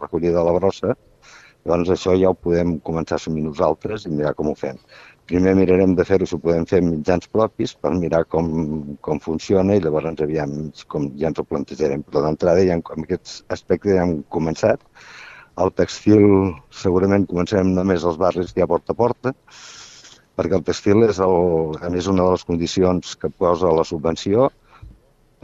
recollida 0.00 0.38
de 0.40 0.46
la 0.48 0.54
brossa, 0.58 0.94
doncs 1.64 1.90
això 1.94 2.14
ja 2.20 2.30
ho 2.30 2.36
podem 2.36 2.78
començar 2.86 3.16
a 3.16 3.20
assumir 3.22 3.44
nosaltres 3.46 4.04
i 4.04 4.12
mirar 4.12 4.34
com 4.38 4.50
ho 4.50 4.54
fem. 4.58 4.80
Primer 5.30 5.54
mirarem 5.56 5.94
de 5.96 6.04
fer-ho 6.04 6.26
si 6.28 6.36
ho 6.36 6.40
podem 6.42 6.66
fer 6.68 6.82
amb 6.82 6.90
mitjans 6.92 7.30
propis 7.32 7.72
per 7.80 7.94
mirar 7.96 8.26
com, 8.28 8.48
com 9.00 9.20
funciona 9.26 9.76
i 9.76 9.80
llavors 9.80 10.20
aviam 10.26 10.52
com 10.92 11.06
ja 11.20 11.30
ens 11.30 11.40
ho 11.40 11.46
plantejarem. 11.48 12.02
Però 12.04 12.20
d'entrada 12.26 12.66
ja 12.66 12.76
en 12.76 13.06
aquest 13.06 13.38
aspecte 13.56 13.94
ja 13.94 14.02
hem 14.04 14.18
començat. 14.36 14.84
El 15.64 15.72
textil 15.78 16.26
segurament 16.82 17.24
començarem 17.30 17.72
només 17.72 18.04
als 18.04 18.20
barris 18.20 18.52
ha 18.58 18.68
porta 18.68 18.92
a 18.92 18.98
porta, 18.98 19.32
perquè 20.36 20.58
el 20.58 20.66
textil 20.66 21.06
és, 21.06 21.20
el, 21.22 21.78
a 21.80 21.90
més, 21.94 22.10
una 22.10 22.26
de 22.26 22.34
les 22.34 22.44
condicions 22.44 23.16
que 23.16 23.30
posa 23.30 23.72
la 23.72 23.86
subvenció, 23.86 24.50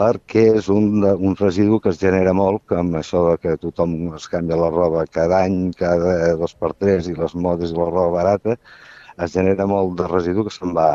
perquè 0.00 0.44
és 0.58 0.68
un, 0.72 1.02
un 1.04 1.34
residu 1.38 1.80
que 1.84 1.90
es 1.92 1.98
genera 2.00 2.32
molt, 2.36 2.62
com 2.72 2.94
això 3.00 3.24
de 3.26 3.34
que 3.42 3.56
tothom 3.64 3.96
es 4.16 4.28
canvia 4.32 4.56
la 4.60 4.70
roba 4.72 5.04
cada 5.18 5.42
any, 5.46 5.58
cada 5.76 6.14
dos 6.40 6.54
per 6.62 6.72
tres, 6.78 7.10
i 7.10 7.16
les 7.18 7.34
modes 7.46 7.74
i 7.74 7.76
la 7.76 7.88
roba 7.90 8.14
barata, 8.16 8.56
es 9.26 9.34
genera 9.36 9.66
molt 9.68 9.98
de 9.98 10.06
residu 10.08 10.46
que 10.46 10.54
se'n 10.54 10.72
va 10.76 10.88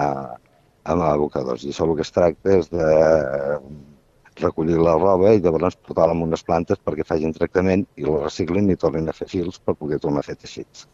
amb 0.93 1.05
abocadors. 1.05 1.65
I 1.65 1.74
això 1.74 1.85
el 1.85 1.93
que 2.00 2.05
es 2.05 2.15
tracta 2.15 2.57
és 2.57 2.71
de 2.74 2.89
recollir 4.41 4.77
la 4.81 4.97
roba 4.97 5.31
i 5.33 5.41
llavors 5.43 5.77
portar-la 5.88 6.15
en 6.17 6.25
unes 6.25 6.43
plantes 6.43 6.81
perquè 6.83 7.05
facin 7.07 7.33
tractament 7.35 7.85
i 7.95 8.07
la 8.07 8.24
reciclin 8.25 8.67
i 8.71 8.79
tornin 8.81 9.07
a 9.09 9.15
fer 9.15 9.29
fils 9.31 9.62
per 9.63 9.77
poder 9.79 10.01
tornar 10.03 10.25
a 10.25 10.29
fer 10.29 10.35
teixits. 10.41 10.88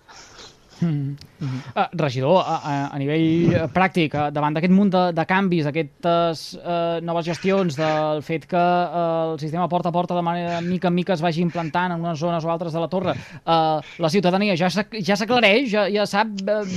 Mm 0.81 1.15
-hmm. 1.39 1.45
uh, 1.75 1.87
regidor, 1.93 2.43
a, 2.45 2.89
a 2.91 2.97
nivell 2.97 3.53
uh, 3.53 3.67
pràctic, 3.73 4.13
uh, 4.13 4.29
davant 4.31 4.53
d'aquest 4.53 4.73
munt 4.73 4.91
de, 4.91 5.03
de 5.13 5.25
canvis, 5.25 5.65
d'aquestes 5.65 6.57
uh, 6.57 6.99
noves 7.01 7.25
gestions, 7.25 7.75
del 7.75 8.21
fet 8.21 8.45
que 8.45 8.57
uh, 8.57 9.33
el 9.33 9.39
sistema 9.39 9.67
porta 9.67 9.89
a 9.89 9.91
porta 9.91 10.15
de 10.15 10.21
manera 10.21 10.61
mica 10.61 10.87
en 10.87 10.93
mica 10.93 11.13
es 11.13 11.21
vagi 11.21 11.41
implantant 11.41 11.91
en 11.93 12.01
unes 12.01 12.19
zones 12.19 12.45
o 12.45 12.49
altres 12.49 12.73
de 12.73 12.79
la 12.79 12.87
torre, 12.87 13.11
uh, 13.45 13.81
la 13.97 14.09
ciutadania 14.09 14.55
ja 14.55 14.69
s'aclareix, 14.69 15.69
ja, 15.71 15.87
ja 15.89 16.05
sap 16.05 16.27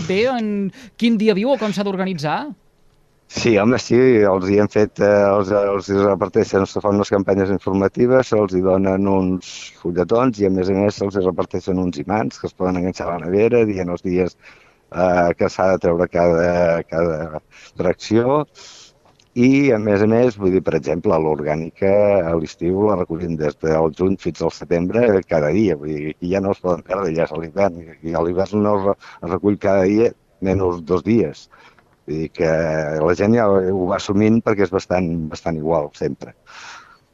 bé 0.09 0.27
en 0.29 0.73
quin 0.97 1.17
dia 1.19 1.35
viu 1.35 1.51
o 1.51 1.59
com 1.59 1.73
s'ha 1.73 1.85
d'organitzar? 1.85 2.55
Sí, 3.35 3.51
home, 3.59 3.79
sí, 3.83 3.97
els 4.31 4.45
hi 4.49 4.59
hem 4.63 4.69
fet, 4.73 5.01
eh, 5.03 5.09
els, 5.29 5.49
els 5.59 5.89
hi 5.91 5.97
reparteixen, 5.99 6.67
se 6.71 6.81
fan 6.85 6.99
unes 7.01 7.11
campanyes 7.15 7.51
informatives, 7.55 8.31
se'ls 8.31 8.55
hi 8.55 8.63
donen 8.65 9.09
uns 9.11 9.49
fulletons 9.81 10.39
i 10.41 10.47
a 10.49 10.51
més 10.55 10.71
a 10.71 10.77
més 10.77 11.01
se'ls 11.01 11.19
reparteixen 11.25 11.81
uns 11.83 11.99
imants 12.05 12.39
que 12.41 12.47
es 12.51 12.55
poden 12.61 12.79
enganxar 12.81 13.09
a 13.09 13.17
la 13.17 13.25
nevera, 13.27 13.65
dient 13.71 13.91
els 13.97 14.07
dies 14.07 14.37
eh, 14.37 15.35
que 15.41 15.51
s'ha 15.51 15.69
de 15.73 15.83
treure 15.87 16.09
cada, 16.15 16.49
cada 16.95 17.43
tracció 17.83 18.39
i 19.45 19.49
a 19.75 19.79
més 19.83 20.03
a 20.05 20.07
més, 20.11 20.37
vull 20.39 20.53
dir, 20.55 20.61
per 20.67 20.77
exemple, 20.79 21.17
l'orgànica 21.25 21.91
a 22.31 22.35
l'estiu 22.39 22.85
la 22.89 22.99
recollim 23.01 23.35
des 23.41 23.57
del 23.65 23.91
juny 23.99 24.15
fins 24.25 24.43
al 24.47 24.53
setembre 24.55 25.07
cada 25.33 25.51
dia, 25.57 25.77
vull 25.81 25.91
dir, 25.91 26.13
aquí 26.15 26.31
ja 26.35 26.43
no 26.45 26.53
es 26.55 26.63
poden 26.67 26.85
perdre, 26.87 27.11
ja 27.17 27.27
és 27.27 27.35
a 27.35 27.41
l'hivern, 27.43 27.81
i 28.07 28.15
a 28.15 28.23
l'hivern 28.23 28.63
no 28.67 28.75
es 28.95 29.33
recull 29.35 29.59
cada 29.67 29.89
dia 29.91 30.13
menys 30.45 30.83
dos 30.87 31.03
dies. 31.07 31.49
Vull 32.07 32.25
dir 32.25 32.33
que 32.37 32.49
la 33.01 33.15
gent 33.17 33.37
ja 33.37 33.47
ho 33.49 33.87
va 33.89 33.97
assumint 33.97 34.43
perquè 34.45 34.67
és 34.67 34.73
bastant, 34.73 35.09
bastant 35.31 35.57
igual, 35.61 35.91
sempre. 35.97 36.35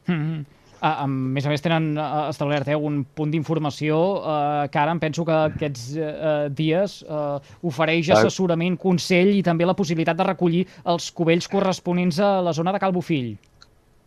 Mm 0.07 0.17
-hmm. 0.17 0.41
A, 0.81 1.03
a 1.03 1.07
més 1.07 1.45
a 1.45 1.49
més 1.49 1.61
tenen 1.61 1.93
establert 2.27 2.67
eh, 2.67 2.75
un 2.75 3.03
punt 3.05 3.29
d'informació 3.29 3.97
uh, 4.17 4.67
que 4.73 4.79
ara 4.81 4.95
em 4.95 4.99
penso 4.99 5.23
que 5.27 5.35
aquests 5.51 5.83
uh, 5.93 6.49
dies 6.49 7.03
uh, 7.05 7.37
ofereix 7.61 8.09
assessorament, 8.09 8.79
consell 8.81 9.29
i 9.35 9.43
també 9.45 9.67
la 9.69 9.77
possibilitat 9.77 10.17
de 10.17 10.25
recollir 10.25 10.63
els 10.85 11.11
cubells 11.11 11.47
corresponents 11.47 12.17
a 12.19 12.41
la 12.41 12.53
zona 12.57 12.73
de 12.73 12.79
Calbofill. 12.81 13.37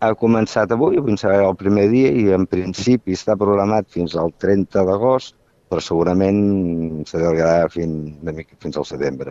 Ha 0.01 0.11
començat 0.19 0.75
avui, 0.75 0.99
serà 1.17 1.47
el 1.47 1.55
primer 1.55 1.87
dia 1.95 2.11
i 2.11 2.27
en 2.35 2.45
principi 2.51 3.15
està 3.15 3.39
programat 3.39 3.87
fins 3.89 4.17
al 4.17 4.35
30 4.43 4.85
d'agost, 4.91 5.37
però 5.71 5.81
segurament 5.81 7.05
s'allargarà 7.07 7.71
fins, 7.71 8.19
fins 8.59 8.77
al 8.77 8.85
setembre. 8.85 9.31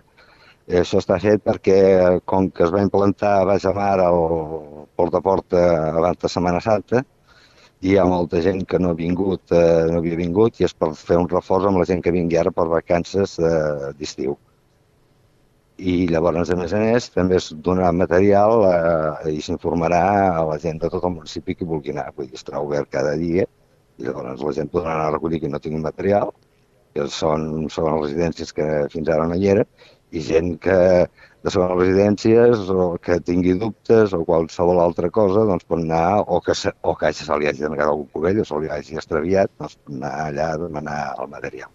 I 0.72 0.78
això 0.80 1.00
està 1.02 1.18
fet 1.20 1.42
perquè, 1.44 1.78
com 2.32 2.48
que 2.56 2.64
es 2.64 2.72
va 2.72 2.84
implantar 2.86 3.34
a 3.40 3.48
Baix 3.50 3.66
Mar 3.76 3.98
al 4.00 4.22
porta 4.96 5.20
a 5.20 5.26
porta 5.26 5.64
abans 5.90 6.22
de 6.22 6.30
Setmana 6.32 6.62
Santa, 6.64 7.02
hi 7.84 7.98
ha 8.00 8.06
molta 8.08 8.40
gent 8.46 8.62
que 8.72 8.80
no 8.80 8.94
ha 8.94 8.98
vingut, 9.00 9.52
eh, 9.52 9.84
no 9.92 10.00
havia 10.00 10.20
vingut, 10.20 10.62
i 10.62 10.68
és 10.68 10.74
per 10.74 10.94
fer 10.96 11.18
un 11.20 11.28
reforç 11.32 11.68
amb 11.68 11.82
la 11.82 11.88
gent 11.90 12.04
que 12.06 12.14
vingui 12.16 12.40
ara 12.40 12.54
per 12.56 12.70
vacances 12.72 13.36
eh, 13.40 13.92
d'estiu. 14.00 14.38
I 15.92 15.96
llavors, 16.08 16.54
a 16.54 16.56
més 16.56 16.74
a 16.78 16.80
més, 16.80 17.10
també 17.12 17.36
es 17.42 17.50
donarà 17.66 17.90
material 17.98 18.64
eh, 18.70 19.34
i 19.36 19.42
s'informarà 19.44 20.04
a 20.30 20.46
la 20.48 20.58
gent 20.64 20.80
de 20.80 20.92
tot 20.94 21.04
el 21.04 21.16
municipi 21.18 21.58
que 21.60 21.68
vulgui 21.68 21.92
anar. 21.92 22.14
Vull 22.16 22.30
dir, 22.30 22.40
estarà 22.40 22.62
obert 22.64 22.92
cada 22.94 23.18
dia 23.20 23.44
i 23.98 24.08
llavors 24.08 24.46
la 24.48 24.54
gent 24.56 24.72
podrà 24.72 24.94
anar 24.96 25.10
a 25.10 25.16
recollir 25.18 25.42
qui 25.42 25.52
no 25.52 25.60
tingui 25.60 25.82
material, 25.84 26.32
que 26.96 27.10
són, 27.10 27.68
són 27.74 28.00
residències 28.00 28.56
que 28.56 28.70
fins 28.94 29.12
ara 29.12 29.28
no 29.28 29.36
hi 29.36 29.50
era, 29.58 29.66
i 30.14 30.22
gent 30.30 30.56
que 30.66 30.78
de 31.44 31.52
segones 31.52 31.80
residències 31.82 32.70
o 32.72 32.88
que 33.06 33.20
tingui 33.30 33.56
dubtes 33.60 34.14
o 34.16 34.22
qualsevol 34.30 34.80
altra 34.84 35.10
cosa, 35.18 35.46
doncs 35.50 35.68
pot 35.68 35.82
anar, 35.84 36.24
o 36.24 36.40
que, 36.46 36.56
se, 36.56 36.72
o 36.82 36.96
que 37.00 37.12
se 37.18 37.40
li 37.40 37.50
hagi 37.50 37.66
denegat 37.66 37.92
algun 37.92 38.10
cubell 38.16 38.44
o 38.44 38.48
se 38.48 38.62
li 38.64 38.72
hagi 38.72 39.00
extraviat, 39.02 39.52
doncs 39.60 39.80
pot 39.82 39.98
anar 39.98 40.14
allà 40.28 40.52
a 40.54 40.60
demanar 40.66 41.00
el 41.18 41.32
material. 41.38 41.72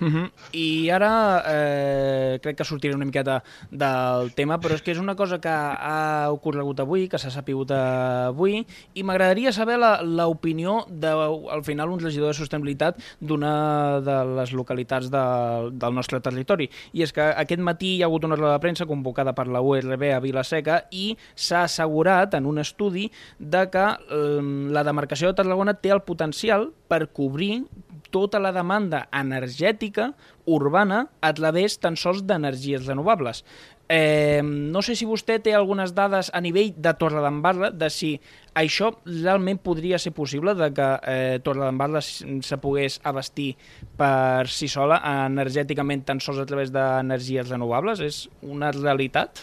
Uh 0.00 0.08
-huh. 0.08 0.30
I 0.52 0.90
ara 0.90 1.42
eh, 1.46 2.38
crec 2.42 2.56
que 2.56 2.64
sortiré 2.64 2.94
una 2.94 3.04
miqueta 3.04 3.42
del 3.70 4.32
tema, 4.34 4.58
però 4.58 4.74
és 4.74 4.82
que 4.82 4.92
és 4.92 4.98
una 4.98 5.14
cosa 5.14 5.40
que 5.40 5.48
ha 5.48 6.30
ocorregut 6.32 6.80
avui, 6.80 7.08
que 7.08 7.18
s'ha 7.18 7.30
sapigut 7.30 7.70
avui, 7.70 8.66
i 8.94 9.02
m'agradaria 9.02 9.52
saber 9.52 9.78
l'opinió 10.02 10.86
de, 10.88 11.08
al 11.08 11.64
final, 11.64 11.90
un 11.90 12.00
regidor 12.00 12.28
de 12.28 12.34
sostenibilitat 12.34 12.96
d'una 13.20 14.00
de 14.00 14.24
les 14.36 14.52
localitats 14.52 15.10
de, 15.10 15.70
del 15.72 15.94
nostre 15.94 16.20
territori. 16.20 16.70
I 16.92 17.02
és 17.02 17.12
que 17.12 17.20
aquest 17.22 17.60
matí 17.60 17.96
hi 17.96 18.02
ha 18.02 18.06
hagut 18.06 18.24
una 18.24 18.36
roda 18.36 18.52
de 18.52 18.60
premsa 18.60 18.86
convocada 18.86 19.34
per 19.34 19.46
la 19.48 19.60
URB 19.60 20.14
a 20.14 20.20
Vilaseca 20.20 20.84
i 20.90 21.16
s'ha 21.34 21.64
assegurat 21.64 22.34
en 22.34 22.46
un 22.46 22.58
estudi 22.58 23.10
de 23.38 23.68
que 23.70 23.86
eh, 24.10 24.42
la 24.70 24.84
demarcació 24.84 25.28
de 25.28 25.34
Tarragona 25.34 25.74
té 25.74 25.90
el 25.90 26.02
potencial 26.02 26.72
per 26.88 27.08
cobrir 27.12 27.64
tota 28.10 28.40
la 28.42 28.52
demanda 28.52 29.06
energètica 29.14 30.12
urbana 30.46 31.06
a 31.20 31.32
través 31.34 31.78
tan 31.78 31.96
sols 31.96 32.24
d'energies 32.26 32.86
renovables. 32.86 33.44
Eh, 33.90 34.38
no 34.44 34.84
sé 34.86 34.94
si 34.94 35.06
vostè 35.08 35.40
té 35.42 35.50
algunes 35.50 35.90
dades 35.96 36.28
a 36.30 36.38
nivell 36.38 36.76
de 36.78 36.92
Torredembarra 36.94 37.72
de 37.74 37.88
si 37.90 38.12
això 38.54 38.92
realment 39.02 39.58
podria 39.58 39.98
ser 39.98 40.12
possible 40.14 40.54
de 40.54 40.68
que 40.76 40.86
eh, 41.10 41.40
Torredembarra 41.42 42.02
se 42.02 42.58
pogués 42.62 43.00
abastir 43.02 43.56
per 43.98 44.46
si 44.46 44.68
sola 44.70 45.00
energèticament 45.26 46.04
tan 46.06 46.22
sols 46.22 46.38
a 46.38 46.46
través 46.46 46.70
d'energies 46.70 47.50
renovables. 47.50 47.98
És 47.98 48.28
una 48.46 48.70
realitat? 48.76 49.42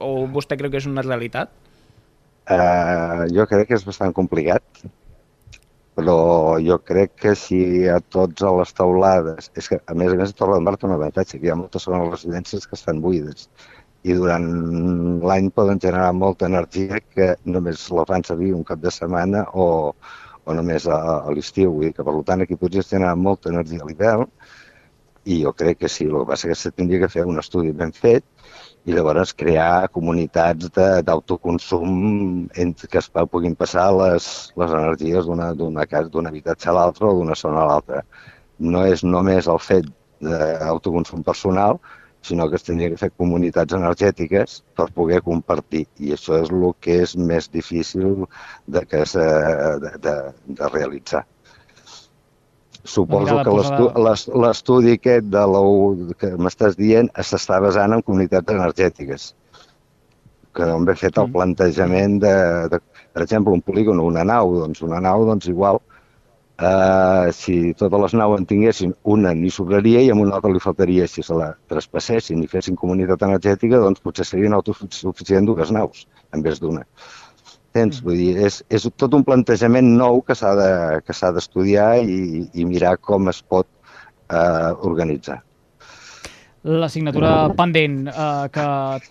O 0.00 0.24
vostè 0.24 0.56
creu 0.56 0.72
que 0.72 0.80
és 0.80 0.88
una 0.88 1.04
realitat? 1.04 1.52
Uh, 2.48 3.28
jo 3.30 3.44
crec 3.46 3.68
que 3.68 3.76
és 3.76 3.84
bastant 3.86 4.16
complicat 4.16 4.64
però 5.98 6.16
jo 6.64 6.78
crec 6.88 7.14
que 7.24 7.34
si 7.36 7.60
a 7.88 7.98
tots 8.00 8.42
a 8.42 8.52
les 8.58 8.72
taulades... 8.78 9.50
És 9.58 9.68
que, 9.68 9.78
a 9.84 9.94
més 9.98 10.12
a 10.12 10.18
més, 10.20 10.32
a 10.32 10.38
Torredembarra 10.38 10.80
té 10.80 10.88
un 10.88 10.96
avantatge, 10.96 11.38
que 11.38 11.48
hi 11.48 11.52
ha 11.52 11.58
moltes 11.58 11.88
zones 11.88 12.10
residències 12.14 12.66
que 12.68 12.78
estan 12.78 13.02
buides 13.04 13.48
i 14.02 14.16
durant 14.18 14.46
l'any 15.22 15.48
poden 15.54 15.78
generar 15.82 16.10
molta 16.16 16.48
energia 16.50 16.98
que 17.14 17.28
només 17.44 17.84
la 17.94 18.06
fan 18.08 18.24
servir 18.26 18.50
un 18.56 18.64
cap 18.66 18.80
de 18.82 18.90
setmana 18.90 19.44
o, 19.54 19.66
o 20.42 20.56
només 20.58 20.88
a, 20.90 20.98
a 21.28 21.34
l'estiu. 21.36 21.70
Vull 21.76 21.86
dir 21.86 21.92
que, 21.98 22.06
per 22.08 22.16
tant, 22.26 22.42
aquí 22.42 22.58
podries 22.58 22.90
generar 22.90 23.14
molta 23.28 23.52
energia 23.52 23.84
a 23.84 23.90
l'hivern 23.90 24.26
i 25.24 25.42
jo 25.44 25.52
crec 25.54 25.78
que 25.78 25.88
sí, 25.88 26.04
el 26.08 26.16
que 26.18 26.28
passa 26.32 26.48
és 26.48 26.52
que 26.52 26.58
se 26.60 26.72
tindria 26.74 27.04
que 27.04 27.12
fer 27.12 27.24
un 27.28 27.38
estudi 27.42 27.72
ben 27.76 27.92
fet 27.94 28.24
i 28.84 28.94
llavors 28.96 29.32
crear 29.38 29.88
comunitats 29.94 30.70
d'autoconsum 31.06 32.48
que 32.52 32.98
es 32.98 33.10
puguin 33.30 33.54
passar 33.54 33.88
les, 33.94 34.28
les 34.58 34.76
energies 34.78 35.28
d'un 35.30 36.26
habitatge 36.30 36.70
a 36.70 36.76
l'altre 36.78 37.06
o 37.06 37.14
d'una 37.18 37.38
zona 37.38 37.62
a 37.62 37.68
l'altra. 37.70 38.02
No 38.58 38.82
és 38.86 39.04
només 39.04 39.46
el 39.46 39.60
fet 39.62 39.86
d'autoconsum 40.22 41.22
personal, 41.22 41.78
sinó 42.22 42.48
que 42.48 42.56
es 42.58 42.66
tindria 42.66 42.90
que 42.90 42.98
fer 42.98 43.10
comunitats 43.10 43.74
energètiques 43.78 44.60
per 44.78 44.88
poder 44.98 45.22
compartir. 45.26 45.84
I 45.98 46.14
això 46.16 46.38
és 46.42 46.50
el 46.50 46.68
que 46.80 47.00
és 47.04 47.14
més 47.16 47.50
difícil 47.50 48.26
de, 48.66 48.84
que 48.86 49.04
se, 49.06 49.26
de, 49.84 49.94
de, 50.06 50.16
de 50.58 50.72
realitzar. 50.74 51.24
Suposo 52.84 53.36
que 53.46 53.52
l'estudi 54.42 54.96
aquest 54.96 55.28
de 55.30 55.42
la 55.54 55.60
que 56.18 56.32
m'estàs 56.34 56.74
dient 56.78 57.10
s'està 57.28 57.60
basant 57.62 57.94
en 57.94 58.02
comunitats 58.02 58.54
energètiques, 58.54 59.28
que 60.52 60.66
on 60.78 60.88
ve 60.88 60.96
fet 60.98 61.20
el 61.22 61.30
plantejament 61.36 62.18
de, 62.24 62.34
de, 62.72 62.82
per 63.14 63.22
exemple, 63.22 63.54
un 63.54 63.62
polígon 63.62 64.02
o 64.02 64.08
una 64.10 64.26
nau, 64.26 64.56
doncs 64.64 64.82
una 64.82 64.98
nau, 65.04 65.26
doncs 65.30 65.46
igual, 65.52 65.78
Uh, 66.62 67.32
si 67.34 67.72
totes 67.74 67.98
les 67.98 68.12
naus 68.14 68.36
en 68.38 68.44
tinguessin, 68.46 68.92
una 69.08 69.32
ni 69.34 69.48
sobraria 69.50 70.02
i 70.04 70.10
amb 70.12 70.22
una 70.22 70.36
altra 70.36 70.52
li 70.52 70.60
faltaria. 70.62 71.08
Si 71.10 71.24
se 71.26 71.34
la 71.34 71.48
traspassessin 71.72 72.42
i 72.44 72.50
fessin 72.50 72.76
comunitat 72.78 73.24
energètica, 73.26 73.80
doncs 73.82 74.04
potser 74.04 74.26
serien 74.28 74.54
autosuficients 74.54 75.48
dues 75.48 75.72
naus 75.74 76.04
en 76.36 76.44
vez 76.44 76.60
d'una. 76.62 76.84
Tens? 77.76 78.00
Vull 78.04 78.18
dir, 78.20 78.32
és, 78.48 78.58
és 78.78 78.84
tot 79.02 79.14
un 79.18 79.24
plantejament 79.28 79.88
nou 80.02 80.20
que 80.26 80.36
s'ha 80.38 80.52
de- 80.58 81.00
que 81.06 81.16
d'estudiar 81.36 81.90
i, 82.04 82.18
i 82.52 82.66
mirar 82.72 82.96
com 83.10 83.28
es 83.32 83.40
pot 83.54 83.68
eh, 84.28 84.70
organitzar. 84.92 85.38
La 86.62 86.86
signatura 86.86 87.48
pendent 87.58 88.04
eh, 88.06 88.48
que 88.54 88.64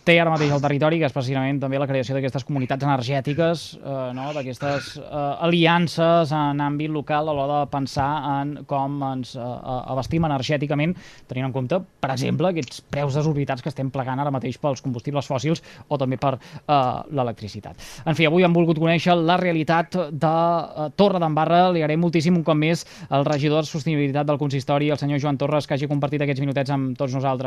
té 0.08 0.14
ara 0.22 0.32
mateix 0.32 0.54
el 0.56 0.62
territori, 0.64 1.02
que 1.02 1.08
és 1.10 1.12
precisament 1.12 1.58
també 1.60 1.82
la 1.82 1.88
creació 1.90 2.16
d'aquestes 2.16 2.46
comunitats 2.48 2.86
energètiques, 2.88 3.64
eh, 3.76 3.96
no? 4.16 4.30
d'aquestes 4.32 4.94
eh, 5.02 5.24
aliances 5.44 6.32
en 6.32 6.62
àmbit 6.64 6.94
local 6.94 7.28
a 7.28 7.34
l'hora 7.36 7.58
de 7.66 7.72
pensar 7.74 8.08
en 8.38 8.54
com 8.70 8.96
ens 9.10 9.34
eh, 9.36 9.44
abastim 9.44 10.24
energèticament, 10.30 10.94
tenint 11.28 11.50
en 11.50 11.56
compte, 11.58 11.82
per 12.00 12.14
exemple, 12.14 12.54
aquests 12.54 12.86
preus 12.88 13.18
desorbitats 13.20 13.66
que 13.66 13.68
estem 13.74 13.92
plegant 13.92 14.24
ara 14.24 14.32
mateix 14.32 14.56
pels 14.56 14.80
combustibles 14.86 15.28
fòssils 15.28 15.60
o 15.90 16.00
també 16.00 16.16
per 16.24 16.38
eh, 16.38 16.80
l'electricitat. 17.12 17.84
En 18.08 18.16
fi, 18.16 18.30
avui 18.32 18.48
hem 18.48 18.56
volgut 18.56 18.80
conèixer 18.80 19.18
la 19.20 19.36
realitat 19.44 20.00
de 20.08 20.32
eh, 20.32 20.88
Torre 20.96 21.20
d'Embarra. 21.20 21.66
Li 21.76 21.84
agraïm 21.84 22.08
moltíssim 22.08 22.40
un 22.40 22.48
cop 22.48 22.56
més 22.64 22.88
al 23.10 23.28
regidor 23.28 23.68
de 23.68 23.74
Sostenibilitat 23.76 24.32
del 24.32 24.40
consistori, 24.40 24.88
el 24.88 25.04
senyor 25.04 25.20
Joan 25.20 25.44
Torres, 25.44 25.68
que 25.68 25.76
hagi 25.76 25.92
compartit 25.92 26.24
aquests 26.24 26.48
minutets 26.48 26.72
amb 26.72 26.96
tots 26.96 27.20
nosaltres. 27.20 27.41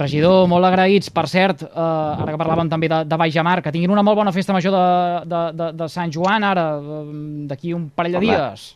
Regidor, 0.00 0.46
molt 0.50 0.68
agraïts. 0.68 1.10
Per 1.14 1.26
cert, 1.30 1.64
eh, 1.66 1.84
ara 1.84 2.32
que 2.32 2.40
parlàvem 2.40 2.70
també 2.72 2.90
de, 2.90 3.02
de 3.08 3.20
Baix 3.20 3.34
de 3.34 3.44
Mar, 3.46 3.60
que 3.62 3.72
tinguin 3.74 3.94
una 3.94 4.04
molt 4.06 4.18
bona 4.20 4.34
festa 4.34 4.54
major 4.56 4.74
de, 4.74 4.84
de, 5.30 5.44
de, 5.60 5.70
de 5.80 5.88
Sant 5.92 6.12
Joan 6.14 6.46
ara, 6.46 6.66
eh, 6.78 7.04
d'aquí 7.50 7.74
un 7.76 7.88
parell 7.94 8.18
de 8.18 8.22
Home. 8.22 8.34
dies. 8.34 8.68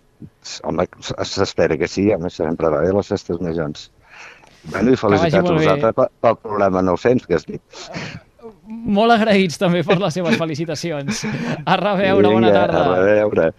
Home, 0.65 0.87
s'espera 1.27 1.77
que 1.77 1.89
sí, 1.91 2.07
home, 2.15 2.31
sempre 2.33 2.71
va 2.73 2.81
bé 2.85 2.93
les 2.95 3.11
festes 3.13 3.41
majors. 3.45 3.91
Bueno, 4.71 4.95
i 4.95 4.97
felicitats 4.97 5.51
a 5.51 5.57
vosaltres 5.59 5.97
pel, 5.99 6.09
pel 6.25 6.39
programa 6.41 6.83
900 6.87 7.27
que 7.29 7.37
has 7.37 7.45
dit. 7.49 7.83
Molt 8.65 9.13
agraïts 9.13 9.61
també 9.61 9.83
per 9.85 9.99
les 10.01 10.17
seves 10.17 10.39
felicitacions. 10.41 11.25
A 11.67 11.77
reveure, 11.81 12.31
bona 12.31 12.49
Vinga, 12.49 12.63
tarda. 12.63 12.83
A 12.85 12.99
reveure. 13.03 13.51